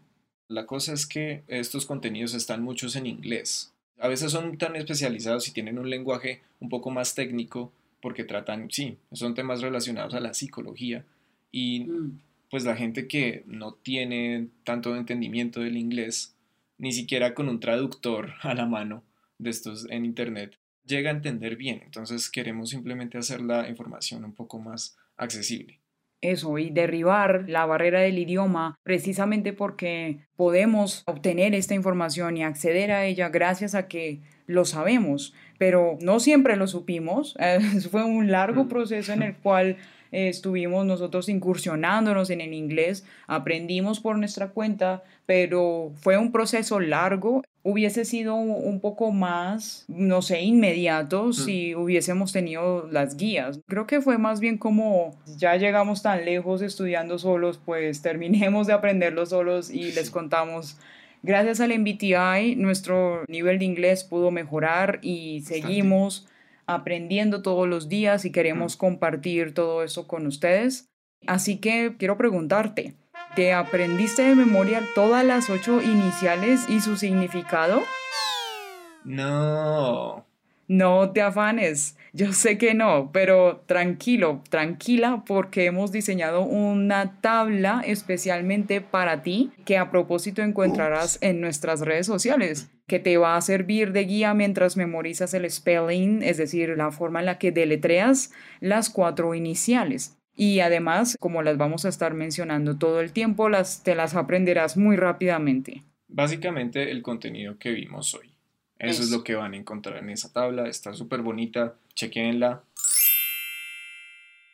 La 0.48 0.66
cosa 0.66 0.94
es 0.94 1.06
que 1.06 1.44
estos 1.48 1.86
contenidos 1.86 2.34
están 2.34 2.64
muchos 2.64 2.96
en 2.96 3.06
inglés. 3.06 3.74
A 4.00 4.08
veces 4.08 4.32
son 4.32 4.58
tan 4.58 4.76
especializados 4.76 5.48
y 5.48 5.52
tienen 5.52 5.78
un 5.80 5.90
lenguaje 5.90 6.42
un 6.60 6.70
poco 6.70 6.90
más 6.90 7.16
técnico 7.16 7.72
porque 8.02 8.24
tratan, 8.24 8.72
sí, 8.72 8.98
son 9.12 9.36
temas 9.36 9.62
relacionados 9.62 10.14
a 10.14 10.20
la 10.20 10.34
psicología 10.34 11.04
y 11.52 11.82
mm 11.82 12.20
pues 12.50 12.64
la 12.64 12.76
gente 12.76 13.08
que 13.08 13.44
no 13.46 13.74
tiene 13.74 14.48
tanto 14.64 14.96
entendimiento 14.96 15.62
del 15.62 15.78
inglés, 15.78 16.36
ni 16.78 16.92
siquiera 16.92 17.34
con 17.34 17.50
un 17.50 17.60
traductor 17.60 18.34
a 18.42 18.54
la 18.54 18.66
mano 18.66 19.04
de 19.38 19.50
estos 19.52 19.90
en 19.90 20.06
internet, 20.06 20.58
llega 20.86 21.12
a 21.12 21.14
entender 21.14 21.56
bien. 21.56 21.82
Entonces 21.86 22.30
queremos 22.30 22.70
simplemente 22.70 23.18
hacer 23.18 23.42
la 23.42 23.70
información 23.70 24.26
un 24.26 24.34
poco 24.34 24.60
más 24.60 24.98
accesible. 25.18 25.79
Eso, 26.22 26.58
y 26.58 26.70
derribar 26.70 27.46
la 27.48 27.66
barrera 27.66 28.02
del 28.02 28.18
idioma 28.18 28.78
precisamente 28.84 29.54
porque 29.54 30.20
podemos 30.36 31.04
obtener 31.06 31.56
esta 31.56 31.76
información 31.76 32.36
y 32.36 32.44
acceder 32.44 32.92
a 32.92 33.06
ella 33.06 33.30
gracias 33.30 33.74
a 33.74 33.88
que 33.88 34.22
lo 34.46 34.66
sabemos, 34.66 35.34
pero 35.58 35.98
no 36.02 36.20
siempre 36.20 36.58
lo 36.58 36.68
supimos. 36.68 37.38
fue 37.92 38.04
un 38.04 38.32
largo 38.32 38.66
mm. 38.66 38.68
proceso 38.68 39.14
en 39.14 39.22
el 39.22 39.36
cual 39.44 39.78
estuvimos 40.12 40.86
nosotros 40.86 41.30
incursionándonos 41.30 42.30
en 42.32 42.42
el 42.42 42.54
inglés, 42.54 43.06
aprendimos 43.28 44.00
por 44.00 44.18
nuestra 44.18 44.50
cuenta, 44.50 45.04
pero 45.26 45.92
fue 45.96 46.18
un 46.18 46.32
proceso 46.32 46.80
largo. 46.80 47.44
Hubiese 47.62 48.06
sido 48.06 48.36
un 48.36 48.80
poco 48.80 49.12
más, 49.12 49.86
no 49.88 50.22
sé, 50.22 50.42
inmediato 50.42 51.26
mm. 51.26 51.34
si 51.34 51.76
hubiésemos 51.76 52.32
tenido 52.32 52.88
las 52.90 53.18
guías. 53.18 53.60
Creo 53.68 53.86
que 53.86 54.02
fue 54.02 54.18
más 54.18 54.40
bien 54.40 54.58
como 54.58 55.20
ya 55.38 55.56
llegamos 55.58 56.02
tan 56.02 56.24
lejos 56.26 56.62
estudiando 56.62 57.18
solos, 57.18 57.60
pues 57.64 58.02
terminemos 58.04 58.68
de 58.68 58.74
aprenderlo 58.74 59.26
solos 59.26 59.70
y 59.70 59.92
les 59.92 60.10
contamos 60.10 60.78
Gracias 61.22 61.60
al 61.60 61.78
MBTI, 61.78 62.56
nuestro 62.56 63.26
nivel 63.28 63.60
de 63.60 63.66
inglés 63.66 64.06
pudo 64.06 64.32
mejorar 64.32 65.00
y 65.02 65.42
seguimos 65.42 66.30
aprendiendo 66.66 67.42
todos 67.42 67.68
los 67.68 67.90
días 67.90 68.24
y 68.24 68.32
queremos 68.32 68.78
compartir 68.78 69.54
todo 69.54 69.84
eso 69.84 70.08
con 70.08 70.28
ustedes. 70.28 70.88
Así 71.28 71.58
que 71.58 71.96
quiero 71.98 72.18
preguntarte, 72.18 72.96
¿te 73.36 73.54
aprendiste 73.54 74.24
de 74.24 74.36
memoria 74.36 74.82
todas 74.96 75.26
las 75.26 75.50
ocho 75.50 75.82
iniciales 75.82 76.68
y 76.70 76.82
su 76.82 76.98
significado? 76.98 77.82
No. 79.04 80.26
No 80.68 81.10
te 81.12 81.22
afanes, 81.24 81.98
yo 82.14 82.32
sé 82.32 82.60
que 82.60 82.76
no, 82.76 83.10
pero 83.12 83.64
tranquilo, 83.66 84.44
tranquila, 84.50 85.24
porque 85.26 85.66
hemos 85.66 85.92
diseñado 85.92 86.44
una 86.44 87.20
tabla 87.22 87.82
especialmente 87.84 88.80
para 88.80 89.24
ti 89.24 89.52
que 89.66 89.80
a 89.80 89.90
propósito 89.90 90.44
encontrarás 90.44 91.18
en 91.22 91.42
nuestras 91.42 91.82
redes 91.82 92.06
sociales 92.06 92.70
que 92.86 93.00
te 93.00 93.18
va 93.18 93.36
a 93.36 93.42
servir 93.42 93.94
de 93.94 94.04
guía 94.04 94.34
mientras 94.34 94.78
memorizas 94.78 95.34
el 95.34 95.50
spelling, 95.50 96.22
es 96.22 96.38
decir, 96.38 96.76
la 96.76 96.92
forma 96.92 97.20
en 97.20 97.28
la 97.28 97.38
que 97.38 97.52
deletreas 97.52 98.32
las 98.60 98.90
cuatro 98.90 99.34
iniciales. 99.34 100.19
Y 100.42 100.62
además, 100.62 101.18
como 101.20 101.42
las 101.42 101.58
vamos 101.58 101.84
a 101.84 101.90
estar 101.90 102.14
mencionando 102.14 102.78
todo 102.78 103.02
el 103.02 103.12
tiempo, 103.12 103.50
las, 103.50 103.84
te 103.84 103.94
las 103.94 104.16
aprenderás 104.16 104.78
muy 104.78 104.96
rápidamente. 104.96 105.84
Básicamente 106.08 106.92
el 106.92 107.02
contenido 107.02 107.58
que 107.60 107.72
vimos 107.72 108.16
hoy. 108.16 108.34
Eso 108.78 109.04
es, 109.04 109.12
lo 109.12 109.22
que 109.22 109.36
van 109.36 109.54
a 109.54 109.58
encontrar 109.58 109.98
en 109.98 110.10
esa 110.12 110.32
tabla. 110.32 110.70
Está 110.70 110.94
súper 110.94 111.24
bonita. 111.24 111.76
Chequenla. 111.94 112.64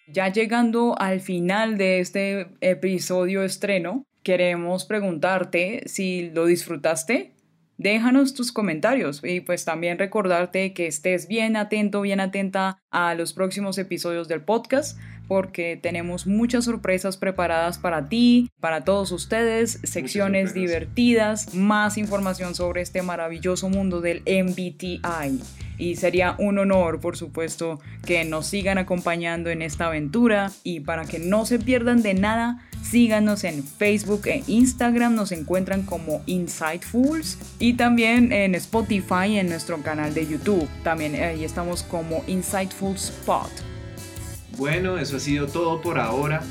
Ya 0.07 0.29
llegando 0.29 0.95
al 0.97 1.19
final 1.19 1.77
de 1.77 1.99
este 1.99 2.47
episodio 2.61 3.43
estreno, 3.43 4.07
queremos 4.23 4.85
preguntarte 4.85 5.83
si 5.85 6.31
lo 6.31 6.47
disfrutaste, 6.47 7.35
Déjanos 7.77 8.33
tus 8.33 8.53
comentarios 8.53 9.21
y 9.21 9.41
pues 9.41 9.65
también 9.65 9.99
recordarte 9.99 10.73
que 10.73 10.87
estés 10.87 11.27
bien 11.27 11.57
atento, 11.57 11.99
bien 12.01 12.21
atenta 12.21 12.79
a 12.89 13.15
los 13.15 13.33
próximos 13.33 13.77
episodios 13.77 14.29
del 14.29 14.41
podcast 14.41 14.97
porque 15.27 15.79
tenemos 15.81 16.27
muchas 16.27 16.65
sorpresas 16.65 17.17
preparadas 17.17 17.77
para 17.77 18.09
ti, 18.09 18.49
para 18.59 18.83
todos 18.83 19.11
ustedes, 19.11 19.79
secciones 19.83 20.53
divertidas, 20.53 21.53
más 21.53 21.97
información 21.97 22.55
sobre 22.55 22.81
este 22.81 23.01
maravilloso 23.01 23.69
mundo 23.69 24.01
del 24.01 24.21
MBTI. 24.21 25.41
Y 25.77 25.97
sería 25.97 26.35
un 26.39 26.57
honor, 26.57 27.01
por 27.01 27.17
supuesto, 27.17 27.81
que 28.05 28.23
nos 28.23 28.47
sigan 28.47 28.77
acompañando 28.77 29.49
en 29.49 29.61
esta 29.61 29.87
aventura 29.87 30.51
y 30.63 30.79
para 30.79 31.05
que 31.05 31.19
no 31.19 31.45
se 31.45 31.59
pierdan 31.59 32.01
de 32.01 32.13
nada, 32.13 32.65
Síganos 32.85 33.43
en 33.43 33.63
Facebook 33.63 34.27
e 34.27 34.43
Instagram, 34.45 35.15
nos 35.15 35.31
encuentran 35.31 35.81
como 35.81 36.21
Insightfuls 36.27 37.39
y 37.57 37.73
también 37.73 38.31
en 38.31 38.53
Spotify 38.53 39.39
en 39.39 39.49
nuestro 39.49 39.81
canal 39.81 40.13
de 40.13 40.27
YouTube. 40.27 40.67
También 40.83 41.15
ahí 41.15 41.43
estamos 41.43 41.81
como 41.81 42.23
Insightful 42.27 42.95
Spot. 42.95 43.74
Bueno, 44.57 44.97
eso 44.97 45.17
ha 45.17 45.19
sido 45.19 45.47
todo 45.47 45.81
por 45.81 45.99
ahora. 45.99 46.41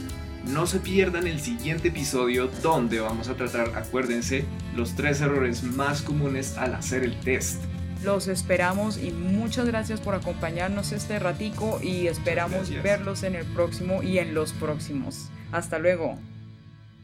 No 0.47 0.67
se 0.67 0.79
pierdan 0.79 1.27
el 1.27 1.41
siguiente 1.41 1.89
episodio 1.89 2.51
donde 2.63 3.01
vamos 3.01 3.29
a 3.29 3.35
tratar, 3.35 3.79
acuérdense, 3.79 4.45
los 4.77 4.95
tres 4.95 5.23
errores 5.23 5.63
más 5.63 6.03
comunes 6.03 6.59
al 6.59 6.75
hacer 6.75 7.03
el 7.03 7.19
test. 7.21 7.63
Los 8.03 8.29
esperamos 8.29 8.99
y 9.03 9.11
muchas 9.11 9.67
gracias 9.67 10.03
por 10.03 10.15
acompañarnos 10.15 10.93
este 10.93 11.19
ratico 11.19 11.81
y 11.83 12.07
esperamos 12.07 12.69
verlos 12.83 13.23
en 13.23 13.37
el 13.37 13.47
próximo 13.47 14.03
y 14.03 14.19
en 14.19 14.35
los 14.35 14.53
próximos. 14.53 15.31
Hasta 15.51 15.79
luego. 15.79 16.19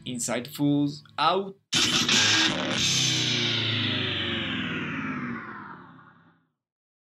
Insightfuls 0.03 1.03
out. 1.17 1.57